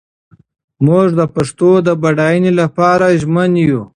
[0.85, 3.81] موږ د پښتو د بډاینې لپاره ژمن یو.